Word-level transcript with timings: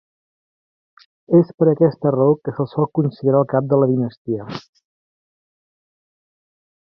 És 1.39 1.51
per 1.59 1.67
aquesta 1.73 2.13
raó 2.15 2.31
que 2.47 2.55
se'l 2.59 2.69
sol 2.71 2.89
considerar 3.01 3.41
el 3.45 3.47
cap 3.53 3.69
de 3.75 3.79
la 3.81 3.89
dinastia. 3.93 4.49